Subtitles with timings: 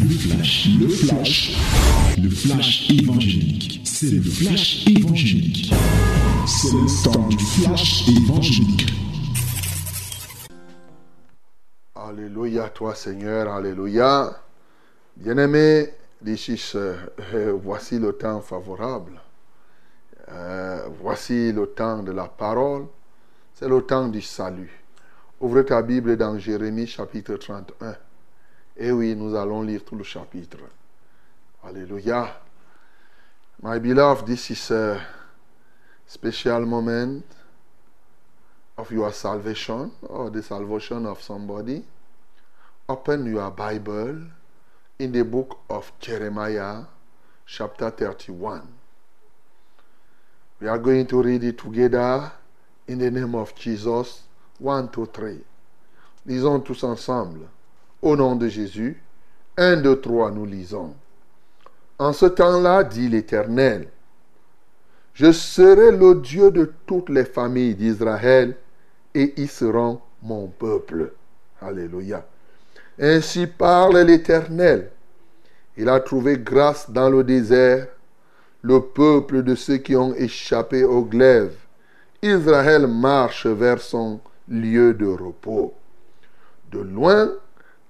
[0.00, 1.56] Le flash, le flash,
[2.22, 3.80] le flash évangélique.
[3.84, 5.72] C'est le flash évangélique.
[6.46, 8.92] C'est le temps du flash évangélique.
[11.96, 14.40] Alléluia, toi Seigneur, Alléluia.
[15.16, 15.88] Bien-aimé,
[16.24, 19.20] euh, voici le temps favorable.
[20.28, 22.86] Euh, voici le temps de la parole.
[23.52, 24.84] C'est le temps du salut.
[25.40, 27.96] Ouvre ta Bible dans Jérémie chapitre 31.
[28.78, 30.58] Et oui, nous allons lire tout le chapitre.
[31.64, 32.40] Alléluia.
[33.60, 35.00] My beloved, this is a
[36.06, 37.24] special moment
[38.76, 41.82] of your salvation or the salvation of somebody.
[42.88, 44.16] Open your Bible
[45.00, 46.84] in the book of Jeremiah,
[47.46, 48.62] chapter 31.
[50.60, 52.30] We are going to read it together
[52.86, 54.22] in the name of Jesus.
[54.60, 55.38] 1, 2, 3.
[56.26, 57.48] Lisons tous ensemble.
[58.00, 59.02] Au nom de Jésus.
[59.56, 60.94] 1, 2, 3, nous lisons.
[61.98, 63.88] En ce temps-là, dit l'Éternel,
[65.14, 68.54] je serai le Dieu de toutes les familles d'Israël
[69.14, 71.12] et ils seront mon peuple.
[71.60, 72.24] Alléluia.
[73.00, 74.90] Ainsi parle l'Éternel.
[75.76, 77.88] Il a trouvé grâce dans le désert,
[78.62, 81.54] le peuple de ceux qui ont échappé au glaive.
[82.22, 85.74] Israël marche vers son lieu de repos.
[86.70, 87.32] De loin,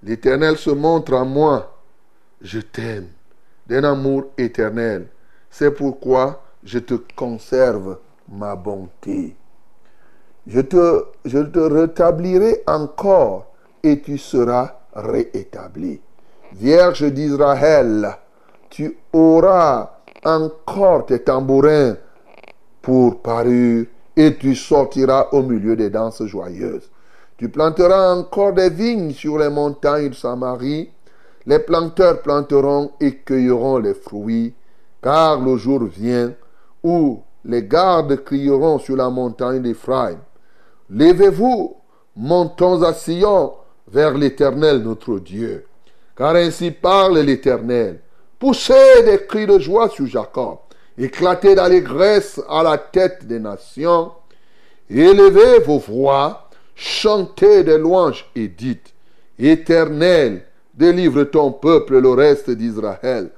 [0.03, 1.75] L'Éternel se montre à moi.
[2.41, 3.09] Je t'aime
[3.67, 5.07] d'un amour éternel.
[5.49, 7.97] C'est pourquoi je te conserve
[8.29, 9.35] ma bonté.
[10.47, 16.01] Je te, rétablirai encore et tu seras réétabli.
[16.53, 18.17] Vierge d'Israël,
[18.69, 19.91] tu auras
[20.25, 21.95] encore tes tambourins
[22.81, 26.89] pour parure et tu sortiras au milieu des danses joyeuses.
[27.39, 30.89] Tu planteras encore des vignes sur les montagnes de Samarie.
[31.45, 34.53] Les planteurs planteront et cueilleront les fruits,
[35.01, 36.33] car le jour vient
[36.83, 40.17] où les gardes crieront sur la montagne d'Éphraïm.
[40.89, 41.77] Levez-vous,
[42.17, 43.53] montons à Sion
[43.87, 45.65] vers l'Éternel notre Dieu.
[46.17, 48.01] Car ainsi parle l'Éternel.
[48.37, 50.57] Poussez des cris de joie sur Jacob,
[50.97, 54.11] éclatez d'allégresse à la tête des nations,
[54.89, 56.48] élevez vos voix
[56.79, 58.93] chantez des louanges et dites,
[59.37, 63.29] Éternel, délivre ton peuple, le reste d'Israël.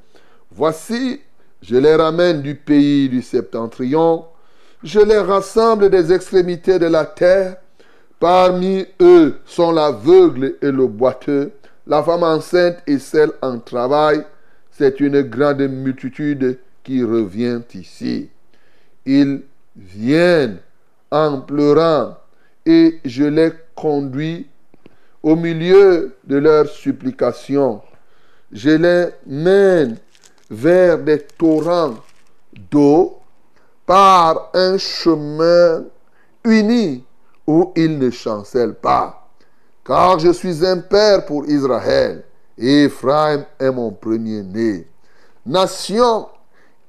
[0.51, 1.19] Voici,
[1.61, 4.25] je les ramène du pays du septentrion,
[4.83, 7.57] je les rassemble des extrémités de la terre.
[8.19, 11.51] Parmi eux sont l'aveugle et le boiteux,
[11.87, 14.23] la femme enceinte et celle en travail.
[14.71, 18.29] C'est une grande multitude qui revient ici.
[19.05, 19.41] Ils
[19.75, 20.59] viennent
[21.09, 22.17] en pleurant
[22.65, 24.47] et je les conduis
[25.23, 27.81] au milieu de leurs supplications.
[28.51, 29.97] Je les mène
[30.49, 31.95] vers des torrents
[32.69, 33.19] d'eau
[33.85, 35.83] par un chemin
[36.43, 37.03] uni
[37.47, 39.29] où ils ne chancellent pas.
[39.85, 42.23] Car je suis un père pour Israël
[42.57, 44.87] et Ephraim est mon premier-né.
[45.45, 46.27] Nation,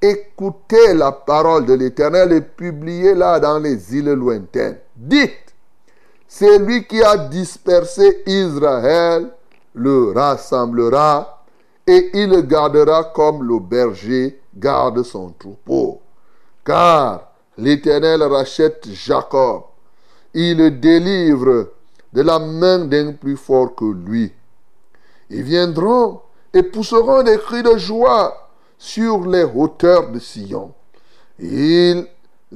[0.01, 4.77] écoutez la parole de l'Éternel et publiez-la dans les îles lointaines.
[4.95, 5.52] Dites,
[6.35, 9.29] c'est lui qui a dispersé Israël
[9.75, 11.45] le rassemblera
[11.87, 16.01] et il le gardera comme le berger garde son troupeau.
[16.65, 19.65] Car l'Éternel rachète Jacob.
[20.33, 21.73] Il le délivre
[22.15, 24.33] de la main d'un plus fort que lui.
[25.29, 26.23] Ils viendront
[26.55, 30.73] et pousseront des cris de joie sur les hauteurs de Sion.
[31.39, 32.07] Ils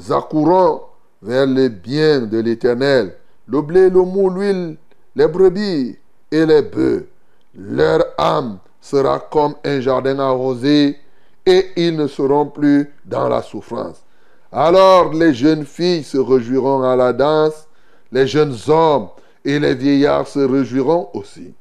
[0.09, 0.81] accourront
[1.21, 3.15] vers les biens de l'Éternel
[3.49, 4.77] le blé, le mou, l'huile,
[5.15, 5.97] les brebis
[6.31, 7.07] et les bœufs.
[7.55, 10.99] Leur âme sera comme un jardin arrosé
[11.45, 14.03] et ils ne seront plus dans la souffrance.
[14.53, 17.67] Alors les jeunes filles se réjouiront à la danse,
[18.13, 19.09] les jeunes hommes
[19.45, 21.55] et les vieillards se réjouiront aussi.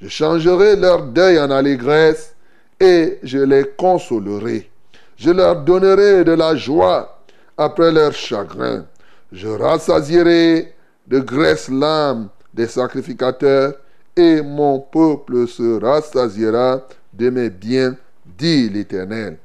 [0.00, 2.34] Je changerai leur deuil en allégresse
[2.80, 4.70] et je les consolerai.
[5.16, 7.22] Je leur donnerai de la joie
[7.56, 8.84] après leur chagrin.
[9.30, 10.74] Je rassasierai
[11.12, 13.74] de graisse l'âme des sacrificateurs,
[14.16, 16.80] et mon peuple se rassasiera
[17.12, 17.94] de mes biens,
[18.24, 19.36] dit l'Éternel.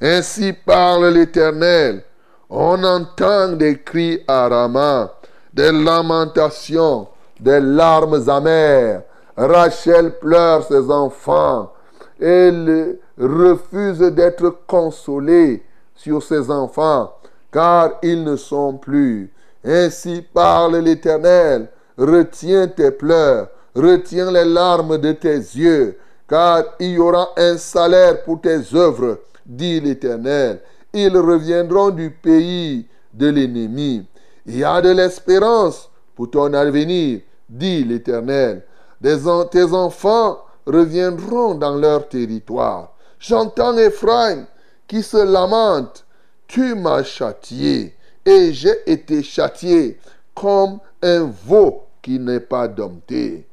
[0.00, 2.02] Ainsi parle l'Éternel.
[2.50, 5.12] On entend des cris à Rama,
[5.54, 7.06] des lamentations,
[7.38, 9.02] des larmes amères.
[9.36, 11.72] Rachel pleure ses enfants.
[12.20, 15.62] Elle refuse d'être consolée
[15.94, 17.12] sur ses enfants,
[17.52, 19.31] car ils ne sont plus.
[19.64, 21.68] Ainsi parle l'Éternel.
[21.96, 28.24] Retiens tes pleurs, retiens les larmes de tes yeux, car il y aura un salaire
[28.24, 30.60] pour tes œuvres, dit l'Éternel.
[30.94, 34.06] Ils reviendront du pays de l'ennemi.
[34.46, 38.64] Il y a de l'espérance pour ton avenir, dit l'Éternel.
[39.02, 42.94] Tes enfants reviendront dans leur territoire.
[43.18, 44.46] J'entends Ephraim
[44.88, 46.04] qui se lamente.
[46.46, 47.94] Tu m'as châtié
[48.24, 49.98] et j'ai été châtié
[50.34, 53.46] comme un veau qui n'est pas dompté.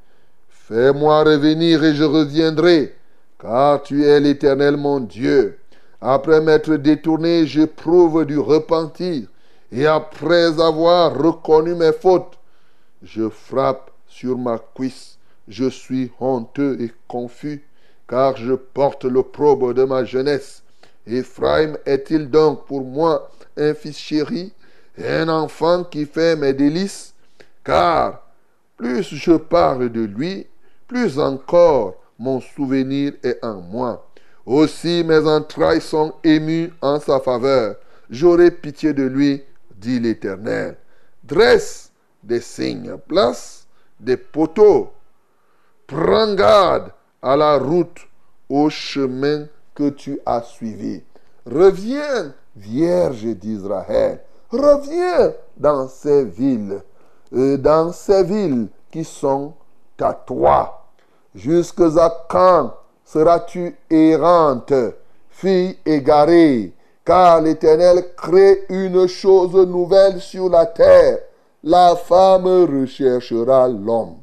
[0.49, 2.95] Fais-moi revenir et je reviendrai,
[3.39, 5.57] car tu es l'Éternel mon Dieu.
[6.01, 9.27] Après m'être détourné, j'éprouve du repentir,
[9.71, 12.37] et après avoir reconnu mes fautes,
[13.01, 15.17] je frappe sur ma cuisse.
[15.47, 17.65] Je suis honteux et confus,
[18.07, 20.61] car je porte l'opprobre de ma jeunesse.
[21.07, 24.53] Ephraim est-il donc pour moi un fils chéri,
[25.07, 27.13] un enfant qui fait mes délices
[27.63, 28.21] Car
[28.77, 30.47] plus je parle de lui,
[30.87, 34.05] plus encore mon souvenir est en moi.
[34.45, 37.75] Aussi mes entrailles sont émues en sa faveur.
[38.09, 39.43] J'aurai pitié de lui,
[39.75, 40.77] dit l'Éternel.
[41.23, 41.91] Dresse
[42.23, 43.67] des signes, place
[43.99, 44.91] des poteaux.
[45.87, 46.91] Prends garde
[47.21, 48.07] à la route,
[48.49, 51.03] au chemin que tu as suivi.
[51.45, 54.21] Reviens, Vierge d'Israël.
[54.51, 56.81] Reviens dans ces villes,
[57.33, 59.53] euh, dans ces villes qui sont
[59.99, 60.85] à toi.
[61.35, 62.73] Jusque à quand
[63.05, 64.73] seras-tu errante,
[65.29, 66.73] fille égarée
[67.05, 71.19] Car l'Éternel crée une chose nouvelle sur la terre.
[71.63, 74.15] La femme recherchera l'homme.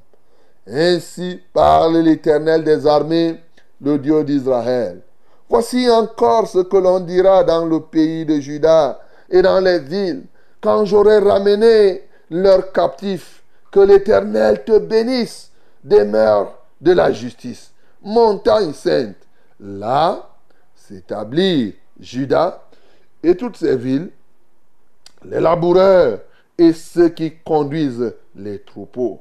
[0.66, 3.38] Ainsi parle l'Éternel des armées,
[3.80, 5.02] le Dieu d'Israël.
[5.48, 8.98] Voici encore ce que l'on dira dans le pays de Juda
[9.30, 10.24] et dans les villes,
[10.60, 13.42] quand j'aurai ramené leurs captifs.
[13.70, 15.50] Que l'Éternel te bénisse,
[15.84, 19.16] demeure de la justice, montagne sainte.
[19.60, 20.30] Là
[20.74, 22.62] s'établir Juda
[23.22, 24.10] et toutes ces villes,
[25.24, 26.20] les laboureurs
[26.56, 29.20] et ceux qui conduisent les troupeaux.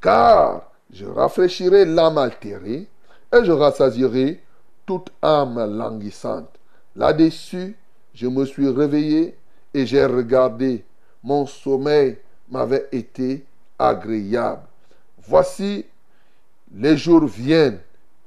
[0.00, 2.86] Car je rafraîchirai l'âme altérée
[3.32, 4.42] et je rassasierai
[4.84, 6.50] toute âme languissante.
[6.94, 7.76] Là-dessus,
[8.14, 9.36] je me suis réveillé
[9.76, 10.84] et j'ai regardé.
[11.22, 12.16] Mon sommeil
[12.50, 13.44] m'avait été
[13.78, 14.62] agréable.
[15.28, 15.84] Voici,
[16.74, 17.78] les jours viennent,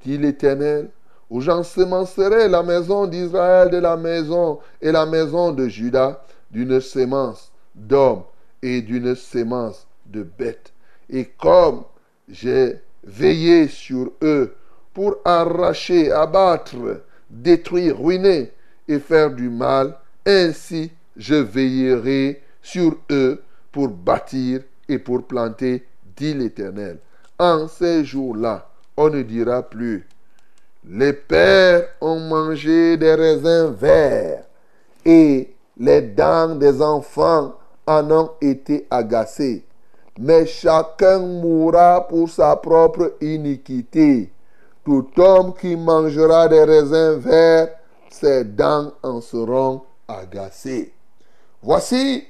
[0.06, 0.90] dit l'Éternel,
[1.28, 7.52] où j'ensemencerai la maison d'Israël de la maison et la maison de Juda d'une sémence
[7.74, 8.24] d'hommes
[8.62, 10.72] et d'une sémence de bêtes.
[11.10, 11.84] Et comme
[12.28, 14.56] j'ai veillé sur eux
[14.94, 18.52] pour arracher, abattre, détruire, ruiner
[18.88, 19.98] et faire du mal,
[20.28, 25.86] ainsi je veillerai sur eux pour bâtir et pour planter,
[26.16, 26.98] dit l'Éternel.
[27.38, 28.68] En ces jours-là,
[28.98, 30.08] on ne dira plus,
[30.84, 34.46] les pères ont mangé des raisins verts
[35.06, 37.56] et les dents des enfants
[37.86, 39.64] en ont été agacées
[40.20, 44.30] mais chacun mourra pour sa propre iniquité.
[44.84, 47.70] Tout homme qui mangera des raisins verts,
[48.10, 50.92] ses dents en seront agacées.
[51.62, 52.24] Voici,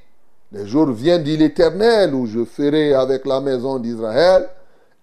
[0.51, 4.49] les jours viennent, dit l'Éternel, où je ferai avec la maison d'Israël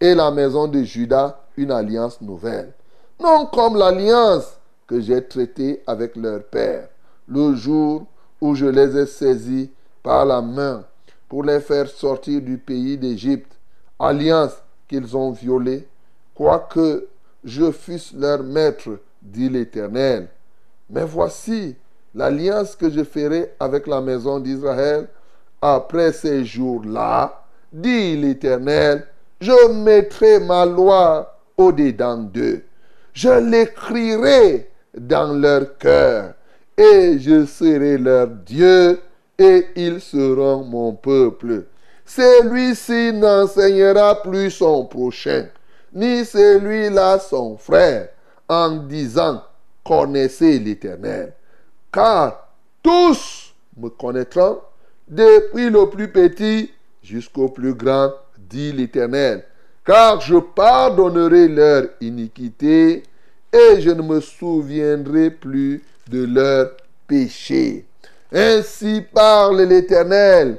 [0.00, 2.72] et la maison de Juda une alliance nouvelle.
[3.20, 6.88] Non comme l'alliance que j'ai traitée avec leur père,
[7.28, 8.06] le jour
[8.40, 9.70] où je les ai saisis
[10.02, 10.84] par la main
[11.28, 13.52] pour les faire sortir du pays d'Égypte,
[13.98, 14.52] alliance
[14.88, 15.88] qu'ils ont violée,
[16.34, 17.08] quoique
[17.44, 20.28] je fusse leur maître, dit l'Éternel.
[20.90, 21.76] Mais voici
[22.16, 25.06] l'alliance que je ferai avec la maison d'Israël
[25.60, 29.06] après ces jours-là, dit l'Éternel,
[29.40, 32.62] je mettrai ma loi au-dedans d'eux.
[33.12, 36.34] Je l'écrirai dans leur cœur
[36.76, 38.98] et je serai leur Dieu
[39.38, 41.64] et ils seront mon peuple.
[42.06, 45.48] Celui-ci n'enseignera plus son prochain,
[45.92, 48.08] ni celui-là son frère,
[48.48, 49.42] en disant,
[49.84, 51.34] connaissez l'Éternel.
[51.96, 52.50] Car
[52.82, 54.58] tous me connaîtront,
[55.08, 56.70] depuis le plus petit
[57.02, 59.46] jusqu'au plus grand, dit l'Éternel.
[59.82, 63.02] Car je pardonnerai leur iniquité
[63.50, 66.72] et je ne me souviendrai plus de leur
[67.06, 67.86] péché.
[68.30, 70.58] Ainsi parle l'Éternel,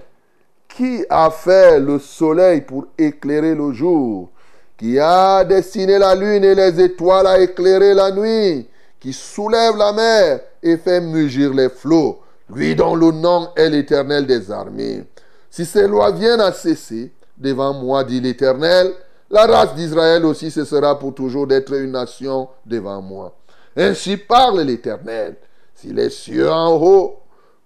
[0.68, 4.32] qui a fait le soleil pour éclairer le jour,
[4.76, 8.68] qui a dessiné la lune et les étoiles à éclairer la nuit,
[9.00, 12.20] qui soulève la mer et fait mugir les flots,
[12.54, 15.04] lui dont le nom est l'Éternel des armées.
[15.50, 18.94] Si ces lois viennent à cesser devant moi, dit l'Éternel,
[19.30, 23.36] la race d'Israël aussi cessera pour toujours d'être une nation devant moi.
[23.76, 25.36] Ainsi parle l'Éternel.
[25.76, 27.20] Si les cieux en haut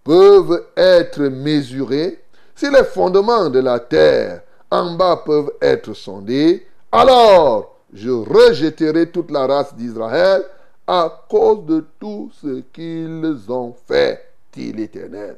[0.03, 2.20] peuvent être mesurés,
[2.55, 9.31] si les fondements de la terre en bas peuvent être sondés, alors je rejetterai toute
[9.31, 10.43] la race d'Israël
[10.91, 15.38] à cause de tout ce qu'ils ont fait, dit l'Éternel.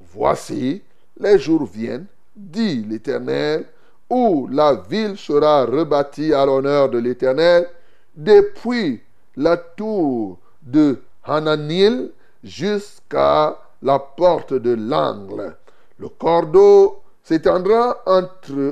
[0.00, 0.80] Voici,
[1.20, 3.66] les jours viennent, dit l'Éternel,
[4.08, 7.68] où la ville sera rebâtie à l'honneur de l'Éternel,
[8.16, 9.02] depuis
[9.36, 12.10] la tour de Hananil
[12.42, 15.54] jusqu'à la porte de l'angle.
[15.98, 18.02] Le cordeau s'étendra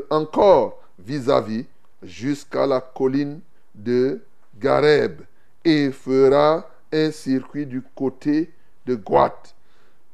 [0.08, 1.66] encore vis-à-vis
[2.02, 3.40] jusqu'à la colline
[3.74, 4.22] de
[4.58, 5.20] Gareb
[5.64, 8.52] et fera un circuit du côté
[8.86, 9.54] de Guat.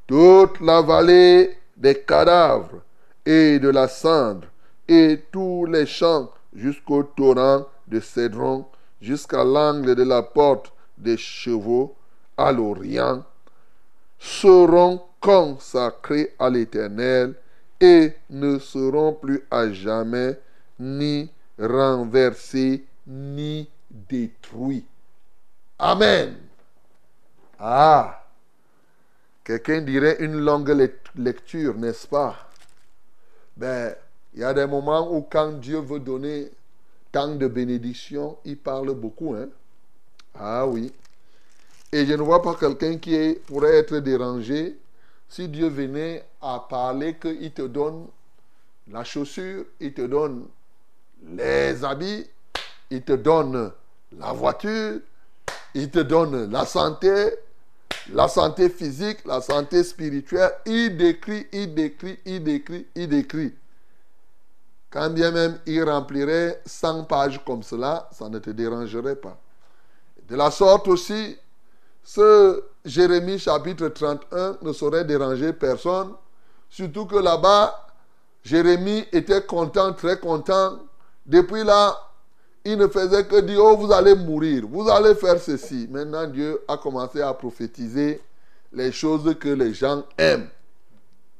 [0.07, 2.83] Toute la vallée des cadavres
[3.25, 4.49] et de la cendre
[4.87, 8.67] et tous les champs jusqu'au torrent de Cédron,
[9.00, 11.95] jusqu'à l'angle de la porte des chevaux
[12.37, 13.23] à l'Orient,
[14.19, 17.35] seront consacrés à l'Éternel
[17.81, 20.38] et ne seront plus à jamais
[20.78, 24.85] ni renversés ni détruits.
[25.79, 26.37] Amen.
[27.59, 28.25] Ah,
[29.45, 32.37] quelqu'un dirait une longue lecture, n'est-ce pas?
[33.57, 33.95] Ben,
[34.35, 36.51] il y a des moments où quand Dieu veut donner
[37.13, 39.35] tant de bénédictions, il parle beaucoup.
[39.35, 39.49] Hein?
[40.35, 40.93] Ah oui.
[41.93, 44.77] Et je ne vois pas quelqu'un qui pourrait être dérangé
[45.29, 48.07] si Dieu venait à parler qu'il te donne
[48.91, 50.47] la chaussure, il te donne
[51.23, 52.27] les habits,
[52.91, 53.73] il te donne
[54.17, 55.01] la voiture,
[55.75, 57.31] il te donne la santé,
[58.13, 60.53] la santé physique, la santé spirituelle.
[60.67, 63.55] Il décrit, il décrit, il décrit, il décrit.
[64.91, 69.39] Quand bien même il remplirait 100 pages comme cela, ça ne te dérangerait pas.
[70.29, 71.37] De la sorte aussi,
[72.03, 76.15] ce Jérémie chapitre 31 ne saurait déranger personne,
[76.71, 77.87] surtout que là-bas,
[78.43, 80.79] Jérémie était content, très content.
[81.27, 81.99] Depuis là,
[82.65, 85.88] il ne faisait que dire, oh, vous allez mourir, vous allez faire ceci.
[85.91, 88.21] Maintenant, Dieu a commencé à prophétiser
[88.73, 90.49] les choses que les gens aiment.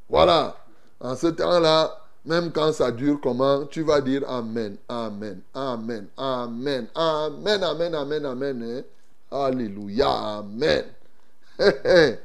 [0.09, 0.57] Voilà.
[1.01, 6.89] En ce temps-là, même quand ça dure comment, tu vas dire Amen, Amen, Amen, Amen,
[6.95, 8.63] Amen, Amen, Amen, Amen.
[8.63, 8.83] Hein?
[9.31, 10.85] Alléluia, Amen.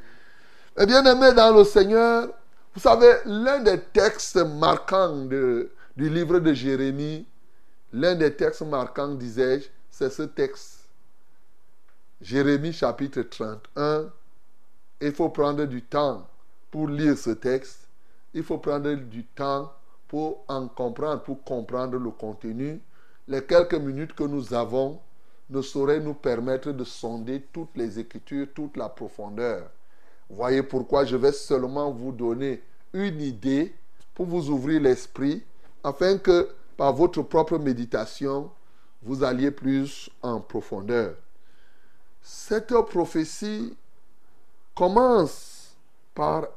[0.75, 2.29] Eh bien aimé dans le Seigneur,
[2.73, 7.27] vous savez, l'un des textes marquants du livre de Jérémie,
[7.93, 10.89] l'un des textes marquants, disais-je, c'est ce texte.
[12.19, 14.11] Jérémie chapitre 31.
[14.99, 16.27] Il faut prendre du temps
[16.71, 17.87] pour lire ce texte.
[18.33, 19.71] Il faut prendre du temps
[20.07, 22.81] pour en comprendre, pour comprendre le contenu,
[23.27, 24.99] les quelques minutes que nous avons
[25.49, 29.69] ne sauraient nous permettre de sonder toutes les Écritures, toute la profondeur.
[30.29, 33.75] Voyez pourquoi je vais seulement vous donner une idée
[34.15, 35.43] pour vous ouvrir l'esprit,
[35.83, 38.51] afin que par votre propre méditation,
[39.01, 41.15] vous alliez plus en profondeur.
[42.21, 43.75] Cette prophétie
[44.75, 45.75] commence
[46.15, 46.47] par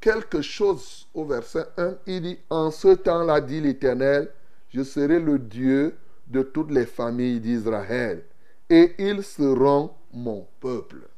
[0.00, 1.94] quelque chose au verset 1.
[2.06, 4.30] Il dit, en ce temps-là, dit l'Éternel,
[4.68, 5.96] je serai le Dieu
[6.28, 8.24] de toutes les familles d'Israël,
[8.68, 11.08] et ils seront mon peuple.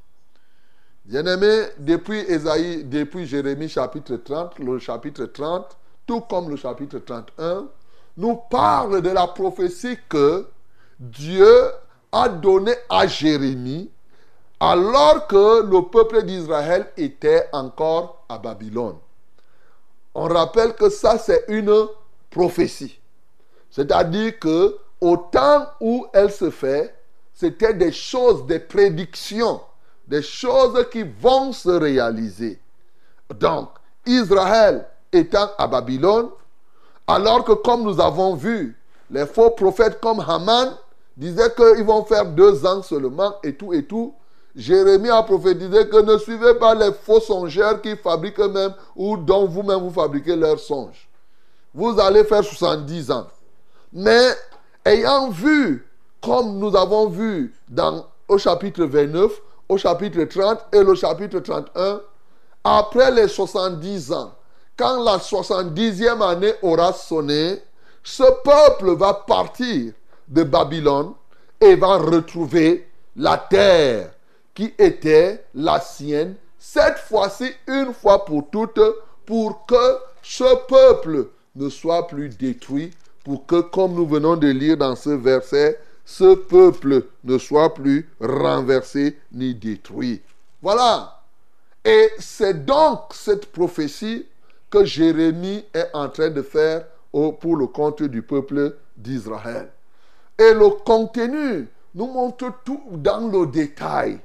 [1.05, 7.69] Bien-aimé, depuis Esaïe, depuis Jérémie chapitre 30, le chapitre 30, tout comme le chapitre 31,
[8.19, 10.47] nous parle de la prophétie que
[10.99, 11.71] Dieu
[12.11, 13.91] a donnée à Jérémie
[14.59, 18.97] alors que le peuple d'Israël était encore à Babylone.
[20.17, 21.87] On rappelle que ça, c'est une
[22.29, 22.99] prophétie.
[23.71, 26.93] C'est-à-dire que au temps où elle se fait,
[27.33, 29.61] c'était des choses, des prédictions,
[30.09, 32.59] des choses qui vont se réaliser.
[33.33, 33.69] Donc,
[34.05, 36.31] Israël étant à Babylone,
[37.09, 38.77] alors que comme nous avons vu,
[39.11, 40.77] les faux prophètes comme Haman
[41.17, 44.15] disaient qu'ils vont faire deux ans seulement et tout et tout,
[44.55, 49.47] Jérémie a prophétisé que ne suivez pas les faux songeurs qui fabriquent eux-mêmes ou dont
[49.47, 51.09] vous-même vous fabriquez leurs songes.
[51.75, 53.27] Vous allez faire 70 ans.
[53.93, 54.31] Mais
[54.85, 55.87] ayant vu,
[56.21, 59.31] comme nous avons vu dans, au chapitre 29,
[59.69, 62.01] au chapitre 30 et le chapitre 31,
[62.65, 64.33] après les 70 ans,
[64.79, 67.59] quand la 70e année aura sonné,
[68.05, 69.93] ce peuple va partir
[70.29, 71.13] de Babylone
[71.61, 74.13] et va retrouver la terre
[74.55, 78.81] qui était la sienne, cette fois-ci une fois pour toutes,
[79.27, 82.93] pour que ce peuple ne soit plus détruit,
[83.25, 88.09] pour que, comme nous venons de lire dans ce verset, ce peuple ne soit plus
[88.21, 90.23] renversé ni détruit.
[90.63, 91.21] Voilà.
[91.85, 94.27] Et c'est donc cette prophétie
[94.71, 99.69] que Jérémie est en train de faire pour le compte du peuple d'Israël.
[100.39, 104.21] Et le contenu nous montre tout dans le détail.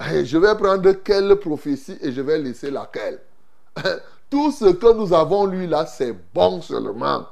[0.00, 3.20] je vais prendre quelle prophétie et je vais laisser laquelle.
[4.30, 7.26] Tout ce que nous avons lu là, c'est bon seulement.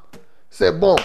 [0.50, 0.96] C'est bon.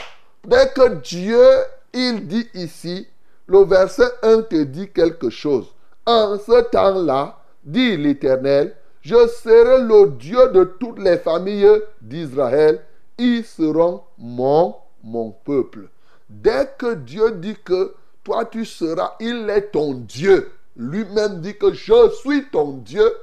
[0.44, 1.46] Dès que Dieu,
[1.94, 3.08] il dit ici,
[3.46, 5.68] le verset 1 te dit quelque chose.
[6.06, 12.82] En ce temps-là, dit l'Éternel, je serai le Dieu de toutes les familles d'Israël.
[13.18, 15.90] Ils seront mon, mon peuple.
[16.30, 17.94] Dès que Dieu dit que
[18.24, 20.52] toi tu seras, il est ton Dieu.
[20.78, 23.14] Lui-même dit que je suis ton Dieu.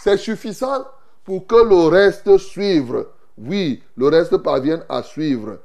[0.00, 0.86] C'est suffisant
[1.24, 3.04] pour que le reste suive.
[3.36, 5.58] Oui, le reste parvienne à suivre.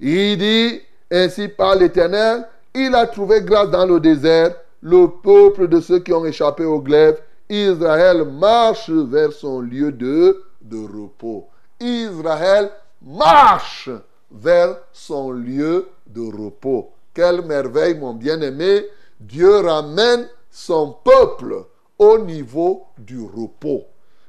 [0.00, 5.80] Il dit, ainsi par l'Éternel, il a trouvé grâce dans le désert, le peuple de
[5.80, 7.18] ceux qui ont échappé au glaive.
[7.48, 11.48] Israël marche vers son lieu de, repos.
[11.80, 13.90] Israël marche
[14.30, 16.92] vers son lieu de repos.
[17.14, 18.86] Quelle merveille, mon bien-aimé.
[19.18, 21.64] Dieu ramène son peuple
[21.98, 23.86] au niveau du repos.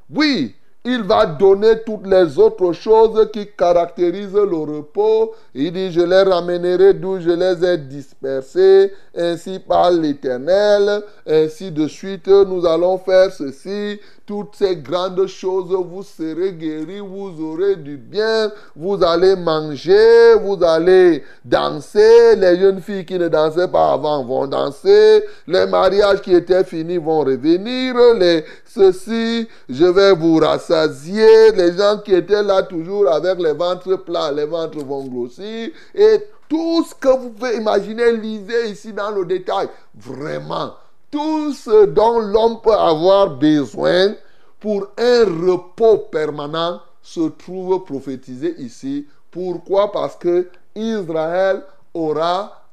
[0.09, 0.55] Oui,
[0.86, 5.33] il va donner toutes les autres choses qui caractérisent le repos.
[5.53, 11.88] Il dit, je les ramènerai d'où je les ai dispersés, ainsi par l'Éternel, ainsi de
[11.88, 17.98] suite, nous allons faire ceci, toutes ces grandes choses, vous serez guéris, vous aurez du
[17.98, 22.36] bien, vous allez manger, vous allez danser.
[22.36, 25.24] Les jeunes filles qui ne dansaient pas avant vont danser.
[25.48, 27.95] Les mariages qui étaient finis vont revenir.
[28.19, 34.31] Les ceci, je vais vous Les gens qui étaient là toujours avec les ventres plats,
[34.31, 35.69] les ventres vont grossir.
[35.95, 39.67] Et tout ce que vous pouvez imaginer, lisez ici dans le détail.
[39.95, 40.73] Vraiment
[41.11, 44.13] tout ce dont l'homme peut avoir besoin
[44.59, 49.07] pour un repos permanent se trouve prophétisé ici.
[49.31, 49.91] Pourquoi?
[49.91, 51.63] Parce que Israël
[51.94, 52.63] aura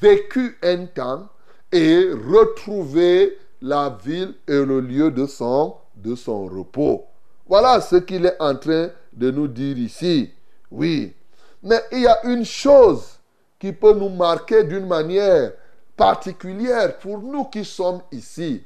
[0.00, 1.28] vécu un temps
[1.72, 7.07] et retrouvé la ville et le lieu de son, de son repos.
[7.48, 10.30] Voilà ce qu'il est en train de nous dire ici.
[10.70, 11.14] Oui.
[11.62, 13.18] Mais il y a une chose
[13.58, 15.52] qui peut nous marquer d'une manière
[15.96, 18.62] particulière pour nous qui sommes ici.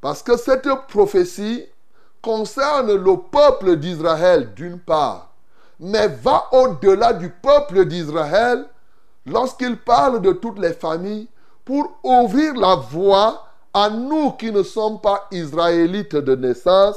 [0.00, 1.64] Parce que cette prophétie
[2.20, 5.32] concerne le peuple d'Israël d'une part,
[5.80, 8.66] mais va au-delà du peuple d'Israël
[9.26, 11.28] lorsqu'il parle de toutes les familles
[11.64, 16.96] pour ouvrir la voie à nous qui ne sommes pas israélites de naissance.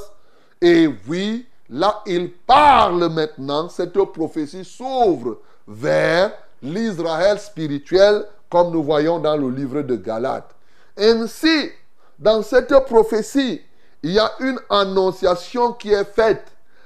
[0.62, 6.30] Et oui, là, il parle maintenant, cette prophétie s'ouvre vers
[6.62, 10.54] l'Israël spirituel comme nous voyons dans le livre de Galates.
[10.96, 11.70] Ainsi,
[12.16, 13.60] dans cette prophétie,
[14.04, 16.44] il y a une annonciation qui est faite.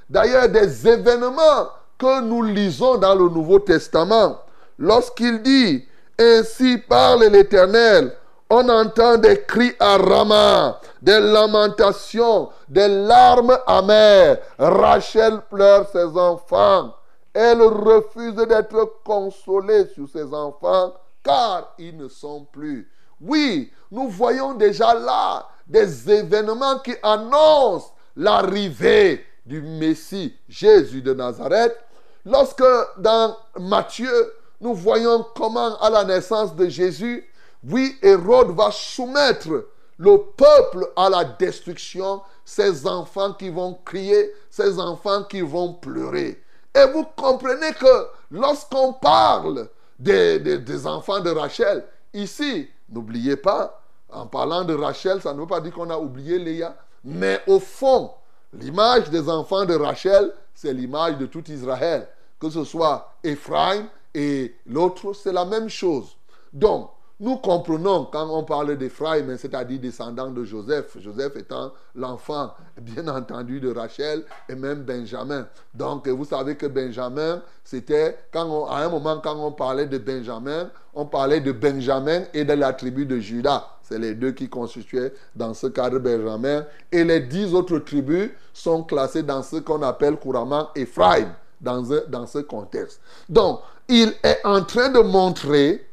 [0.08, 4.40] D'ailleurs, des événements que nous lisons dans le Nouveau Testament.
[4.78, 5.84] Lorsqu'il dit,
[6.18, 8.12] Ainsi parle l'Éternel,
[8.48, 14.38] on entend des cris à Rama, des lamentations, des larmes amères.
[14.58, 16.94] Rachel pleure ses enfants.
[17.34, 22.90] Elle refuse d'être consolée sur ses enfants car ils ne sont plus.
[23.20, 31.76] Oui, nous voyons déjà là des événements qui annoncent l'arrivée du Messie Jésus de Nazareth.
[32.24, 32.64] Lorsque
[32.98, 37.28] dans Matthieu, nous voyons comment à la naissance de Jésus,
[37.68, 44.78] oui, Hérode va soumettre le peuple à la destruction, ces enfants qui vont crier, ces
[44.78, 46.42] enfants qui vont pleurer.
[46.74, 51.84] Et vous comprenez que lorsqu'on parle des, enfants de Rachel.
[52.12, 56.38] Ici, n'oubliez pas, en parlant de Rachel, ça ne veut pas dire qu'on a oublié
[56.38, 56.76] Léa.
[57.04, 58.12] Mais au fond,
[58.52, 62.08] l'image des enfants de Rachel, c'est l'image de tout Israël.
[62.38, 66.16] Que ce soit Ephraim et l'autre, c'est la même chose.
[66.52, 73.08] Donc, nous comprenons quand on parle d'Ephraim, c'est-à-dire descendant de Joseph, Joseph étant l'enfant, bien
[73.08, 75.46] entendu, de Rachel et même Benjamin.
[75.72, 81.06] Donc, vous savez que Benjamin, c'était, à un moment, quand on parlait de Benjamin, on
[81.06, 83.66] parlait de Benjamin et de la tribu de Judas.
[83.82, 86.66] C'est les deux qui constituaient dans ce cadre Benjamin.
[86.92, 92.26] Et les dix autres tribus sont classées dans ce qu'on appelle couramment Ephraim, dans, dans
[92.26, 93.00] ce contexte.
[93.28, 95.86] Donc, il est en train de montrer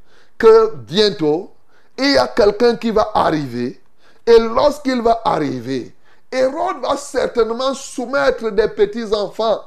[0.88, 1.52] bientôt,
[1.98, 3.82] il y a quelqu'un qui va arriver.
[4.26, 5.94] Et lorsqu'il va arriver,
[6.32, 9.62] Hérode va certainement soumettre des petits-enfants,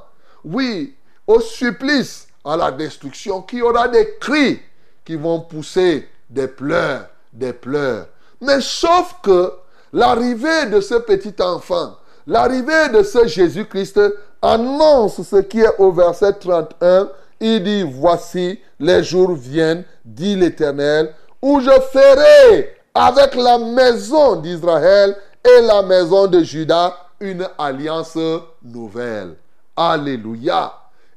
[0.45, 4.61] oui, au supplice à la destruction, qu'il y aura des cris
[5.05, 8.07] qui vont pousser des pleurs, des pleurs.
[8.41, 9.53] Mais sauf que
[9.93, 14.01] l'arrivée de ce petit enfant, l'arrivée de ce Jésus-Christ
[14.43, 17.09] annonce ce qui est au verset 31.
[17.40, 25.16] Il dit, voici, les jours viennent, dit l'Éternel, où je ferai avec la maison d'Israël
[25.44, 28.18] et la maison de Judas une alliance
[28.62, 29.37] nouvelle.
[29.77, 30.72] Alléluia.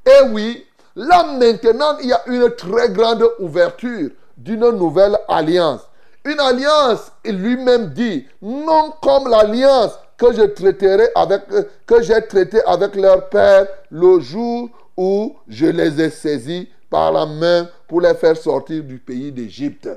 [0.06, 5.82] Et oui, là maintenant, il y a une très grande ouverture d'une nouvelle alliance.
[6.26, 11.08] Une alliance, il lui-même dit, non comme l'alliance que j'ai traité
[12.66, 14.70] avec leur père le jour
[15.02, 19.88] où je les ai saisis par la main pour les faire sortir du pays d'Égypte.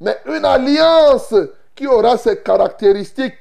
[0.00, 1.32] Mais une alliance
[1.76, 3.38] qui aura ses caractéristiques,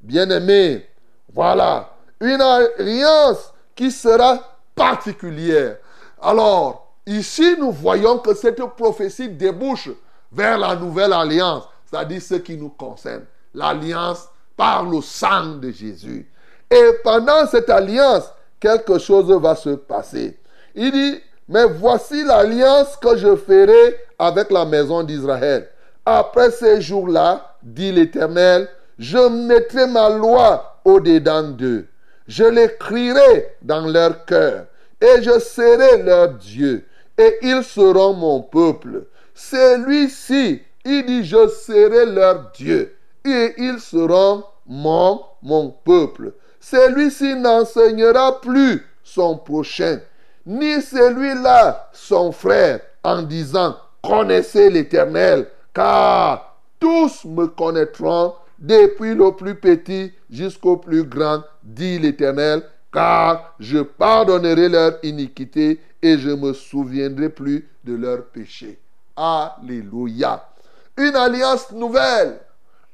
[0.00, 0.84] bien aimé.
[1.32, 1.88] Voilà,
[2.20, 4.40] une alliance qui sera
[4.74, 5.76] particulière.
[6.20, 9.90] Alors, ici, nous voyons que cette prophétie débouche
[10.32, 13.24] vers la nouvelle alliance, c'est-à-dire ce qui nous concerne.
[13.54, 16.28] L'alliance par le sang de Jésus.
[16.68, 20.36] Et pendant cette alliance, quelque chose va se passer.
[20.76, 25.68] Il dit, mais voici l'alliance que je ferai avec la maison d'Israël.
[26.04, 31.86] Après ces jours-là, dit l'Éternel, je mettrai ma loi au-dedans d'eux.
[32.28, 34.66] Je l'écrirai dans leur cœur
[35.00, 36.84] et je serai leur Dieu
[37.18, 39.06] et ils seront mon peuple.
[39.34, 46.32] Celui-ci, il dit, je serai leur Dieu et ils seront mon, mon peuple.
[46.60, 50.00] Celui-ci n'enseignera plus son prochain,
[50.46, 59.56] ni celui-là son frère, en disant, connaissez l'Éternel, car tous me connaîtront, depuis le plus
[59.56, 67.28] petit jusqu'au plus grand, dit l'Éternel, car je pardonnerai leur iniquité et je me souviendrai
[67.28, 68.78] plus de leurs péchés.
[69.16, 70.48] Alléluia.
[70.96, 72.40] Une alliance nouvelle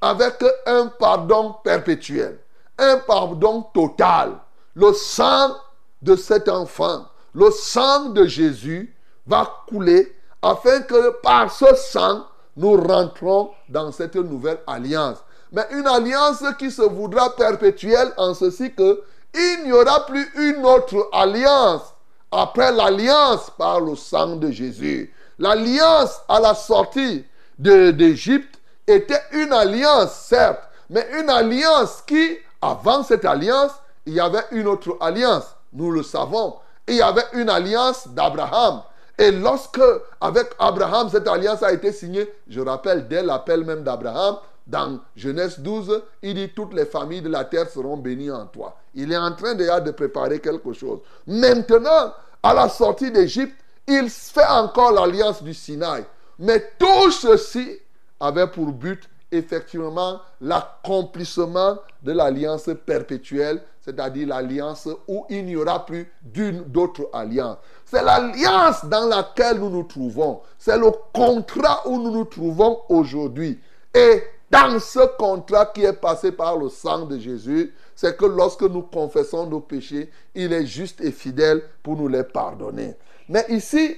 [0.00, 2.38] avec un pardon perpétuel,
[2.78, 4.32] un pardon total.
[4.74, 5.54] Le sang
[6.00, 8.94] de cet enfant, le sang de Jésus
[9.26, 15.18] va couler afin que par ce sang, nous rentrons dans cette nouvelle alliance.
[15.52, 19.02] Mais une alliance qui se voudra perpétuelle en ceci que
[19.34, 21.82] il n'y aura plus une autre alliance
[22.30, 25.12] après l'alliance par le sang de Jésus.
[25.38, 27.24] L'alliance à la sortie
[27.58, 33.72] d'Égypte était une alliance, certes, mais une alliance qui, avant cette alliance,
[34.04, 35.46] il y avait une autre alliance.
[35.72, 36.56] Nous le savons.
[36.88, 38.82] Il y avait une alliance d'Abraham.
[39.18, 39.80] Et lorsque,
[40.20, 45.58] avec Abraham, cette alliance a été signée, je rappelle, dès l'appel même d'Abraham, dans Genèse
[45.58, 48.76] 12, il dit toutes les familles de la terre seront bénies en toi.
[48.94, 51.00] Il est en train déjà de préparer quelque chose.
[51.26, 56.04] Maintenant, à la sortie d'Égypte, il fait encore l'alliance du Sinaï.
[56.38, 57.78] Mais tout ceci
[58.20, 66.10] avait pour but effectivement l'accomplissement de l'alliance perpétuelle, c'est-à-dire l'alliance où il n'y aura plus
[66.22, 67.56] d'une d'autre alliance.
[67.84, 70.40] C'est l'alliance dans laquelle nous nous trouvons.
[70.58, 73.58] C'est le contrat où nous nous trouvons aujourd'hui.
[73.94, 78.62] Et dans ce contrat qui est passé par le sang de Jésus, c'est que lorsque
[78.62, 82.94] nous confessons nos péchés, il est juste et fidèle pour nous les pardonner.
[83.28, 83.96] Mais ici,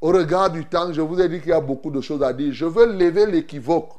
[0.00, 2.32] au regard du temps, je vous ai dit qu'il y a beaucoup de choses à
[2.32, 2.52] dire.
[2.52, 3.90] Je veux lever l'équivoque.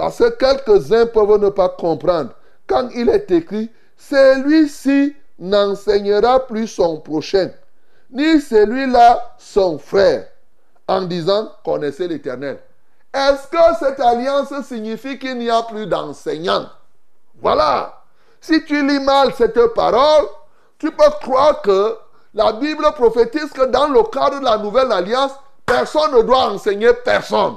[0.00, 2.30] Parce que quelques-uns peuvent ne pas comprendre.
[2.66, 7.50] Quand il est écrit, celui-ci n'enseignera plus son prochain,
[8.10, 10.26] ni celui-là son frère,
[10.88, 12.60] en disant, connaissez l'Éternel.
[13.12, 16.70] Est-ce que cette alliance signifie qu'il n'y a plus d'enseignants?
[17.38, 18.02] Voilà.
[18.40, 20.28] Si tu lis mal cette parole,
[20.78, 21.98] tu peux croire que
[22.32, 25.32] la Bible prophétise que dans le cadre de la nouvelle alliance,
[25.66, 27.56] personne ne doit enseigner personne.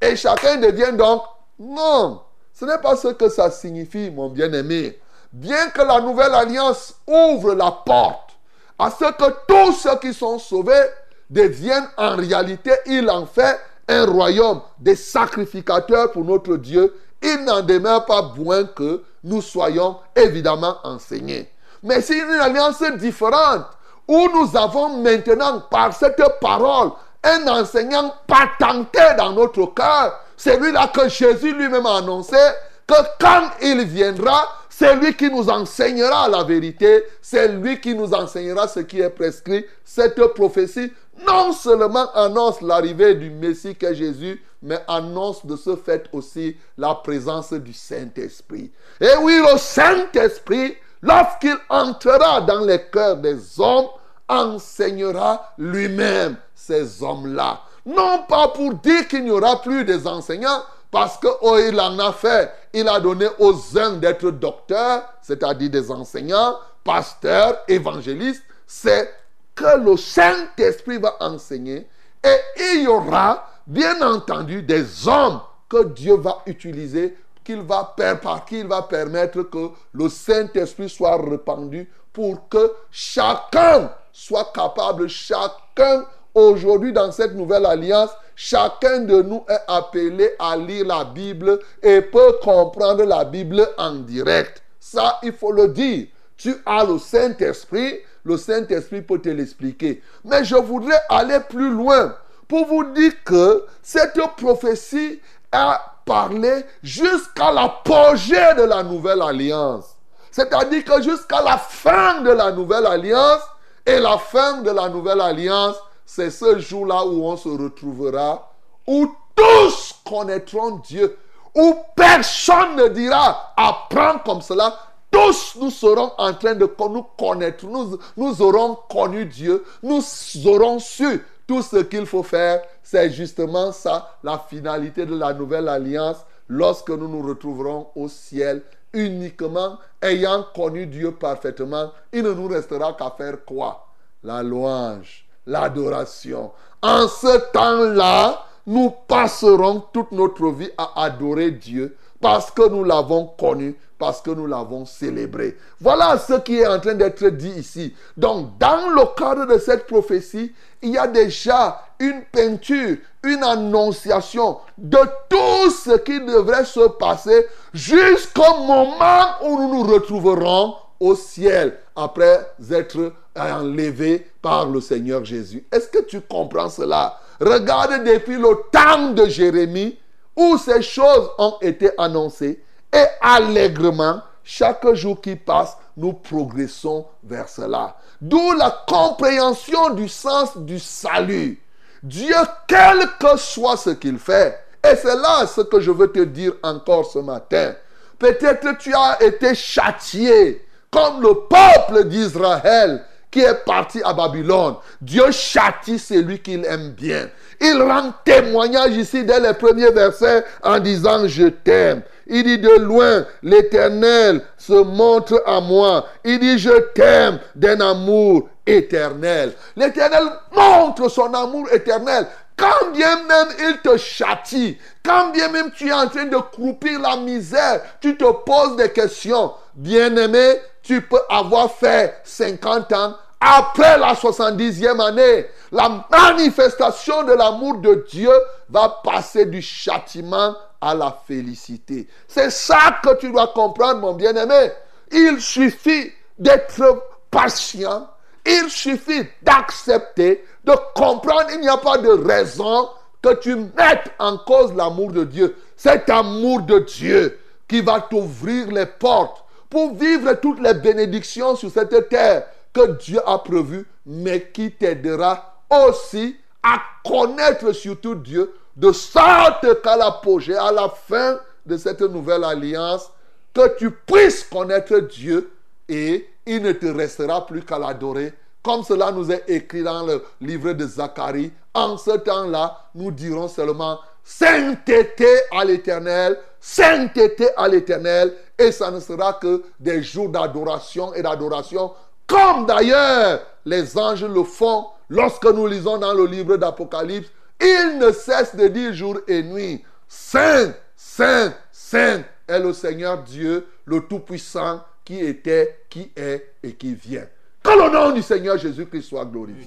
[0.00, 1.22] Et chacun devient donc...
[1.64, 2.22] Non,
[2.52, 4.98] ce n'est pas ce que ça signifie, mon bien-aimé.
[5.32, 8.30] Bien que la nouvelle alliance ouvre la porte
[8.76, 10.86] à ce que tous ceux qui sont sauvés
[11.30, 17.60] deviennent en réalité, il en fait un royaume des sacrificateurs pour notre Dieu, il n'en
[17.62, 21.48] demeure pas moins que nous soyons évidemment enseignés.
[21.84, 23.66] Mais c'est une alliance différente
[24.08, 26.90] où nous avons maintenant, par cette parole,
[27.22, 32.36] un enseignant patenté dans notre cœur, celui-là que Jésus lui-même a annoncé,
[32.84, 38.12] que quand il viendra, c'est lui qui nous enseignera la vérité, c'est lui qui nous
[38.12, 39.64] enseignera ce qui est prescrit.
[39.84, 40.92] Cette prophétie
[41.24, 46.96] non seulement annonce l'arrivée du Messie qu'est Jésus, mais annonce de ce fait aussi la
[46.96, 48.72] présence du Saint-Esprit.
[49.00, 53.86] Et oui, le Saint-Esprit, lorsqu'il entrera dans les cœurs des hommes,
[54.28, 57.60] enseignera lui-même ces hommes-là.
[57.84, 62.12] Non pas pour dire qu'il n'y aura plus des enseignants, parce qu'il oh, en a
[62.12, 62.52] fait.
[62.72, 68.44] Il a donné aux uns d'être docteurs, c'est-à-dire des enseignants, pasteurs, évangélistes.
[68.66, 69.12] C'est
[69.54, 71.88] que le Saint-Esprit va enseigner.
[72.22, 72.36] Et
[72.74, 78.60] il y aura, bien entendu, des hommes que Dieu va utiliser, qu'il va, par qui
[78.60, 86.92] il va permettre que le Saint-Esprit soit répandu pour que chacun soit capable, chacun aujourd'hui
[86.92, 92.36] dans cette nouvelle alliance, chacun de nous est appelé à lire la Bible et peut
[92.42, 94.62] comprendre la Bible en direct.
[94.80, 96.06] Ça, il faut le dire.
[96.36, 100.02] Tu as le Saint-Esprit, le Saint-Esprit peut te l'expliquer.
[100.24, 102.16] Mais je voudrais aller plus loin
[102.48, 105.20] pour vous dire que cette prophétie
[105.52, 109.96] a parlé jusqu'à l'apogée de la nouvelle alliance.
[110.30, 113.42] C'est-à-dire que jusqu'à la fin de la nouvelle alliance,
[113.84, 115.76] et la fin de la nouvelle alliance,
[116.14, 118.52] c'est ce jour-là où on se retrouvera,
[118.86, 121.16] où tous connaîtront Dieu,
[121.54, 124.78] où personne ne dira apprends comme cela.
[125.10, 130.02] Tous nous serons en train de nous connaître, nous, nous aurons connu Dieu, nous
[130.44, 132.62] aurons su tout ce qu'il faut faire.
[132.82, 138.62] C'est justement ça, la finalité de la nouvelle alliance, lorsque nous nous retrouverons au ciel
[138.92, 143.86] uniquement ayant connu Dieu parfaitement, il ne nous restera qu'à faire quoi?
[144.22, 146.52] La louange, l'adoration.
[146.82, 153.26] En ce temps-là, nous passerons toute notre vie à adorer Dieu parce que nous l'avons
[153.26, 155.56] connu, parce que nous l'avons célébré.
[155.80, 157.94] Voilà ce qui est en train d'être dit ici.
[158.16, 164.58] Donc, dans le cadre de cette prophétie, il y a déjà une peinture, une annonciation
[164.78, 171.76] de tout ce qui devrait se passer jusqu'au moment où nous nous retrouverons au ciel
[171.96, 175.66] après être enlevés par le Seigneur Jésus.
[175.72, 177.18] Est-ce que tu comprends cela?
[177.40, 179.98] Regarde depuis le temps de Jérémie
[180.36, 182.62] où ces choses ont été annoncées
[182.92, 187.96] et allègrement, chaque jour qui passe, nous progressons vers cela.
[188.20, 191.60] D'où la compréhension du sens du salut.
[192.00, 192.34] Dieu,
[192.68, 196.52] quel que soit ce qu'il fait, et c'est là ce que je veux te dire
[196.62, 197.74] encore ce matin.
[198.20, 204.74] Peut-être tu as été châtié comme le peuple d'Israël qui est parti à Babylone.
[205.00, 207.28] Dieu châtie celui qu'il aime bien.
[207.60, 212.02] Il rend témoignage ici dès les premiers versets en disant je t'aime.
[212.26, 216.06] Il dit de loin, l'Éternel se montre à moi.
[216.24, 219.52] Il dit je t'aime d'un amour éternel.
[219.76, 220.24] L'Éternel
[220.54, 222.26] montre son amour éternel.
[222.54, 227.00] Quand bien même il te châtie, quand bien même tu es en train de croupir
[227.00, 229.52] la misère, tu te poses des questions.
[229.74, 233.14] Bien-aimé, tu peux avoir fait 50 ans.
[233.40, 238.32] Après la 70e année, la manifestation de l'amour de Dieu
[238.68, 242.08] va passer du châtiment à la félicité.
[242.28, 244.70] C'est ça que tu dois comprendre, mon bien-aimé.
[245.10, 248.08] Il suffit d'être patient.
[248.44, 251.46] Il suffit d'accepter, de comprendre.
[251.52, 252.90] Il n'y a pas de raison
[253.22, 255.56] que tu mettes en cause l'amour de Dieu.
[255.76, 259.41] Cet amour de Dieu qui va t'ouvrir les portes
[259.72, 265.62] pour vivre toutes les bénédictions sur cette terre que Dieu a prévues, mais qui t'aidera
[265.70, 272.44] aussi à connaître surtout Dieu, de sorte qu'à l'apogée, à la fin de cette nouvelle
[272.44, 273.10] alliance,
[273.54, 275.50] que tu puisses connaître Dieu
[275.88, 278.34] et il ne te restera plus qu'à l'adorer.
[278.62, 283.48] Comme cela nous est écrit dans le livre de Zacharie, en ce temps-là, nous dirons
[283.48, 291.12] seulement sainteté à l'éternel, sainteté à l'éternel, et ça ne sera que des jours d'adoration
[291.14, 291.92] et d'adoration,
[292.26, 297.28] comme d'ailleurs les anges le font lorsque nous lisons dans le livre d'Apocalypse.
[297.60, 303.66] Ils ne cessent de dire jour et nuit, Saint, Saint, Saint est le Seigneur Dieu,
[303.84, 307.26] le Tout-Puissant, qui était, qui est et qui vient.
[307.62, 309.66] Que le nom du Seigneur Jésus-Christ soit glorifié.